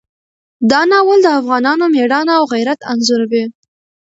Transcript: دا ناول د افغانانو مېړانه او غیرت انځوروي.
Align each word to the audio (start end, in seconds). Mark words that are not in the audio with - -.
دا 0.71 0.81
ناول 0.91 1.19
د 1.23 1.27
افغانانو 1.39 1.85
مېړانه 1.95 2.33
او 2.39 2.43
غیرت 2.53 2.79
انځوروي. 2.91 3.43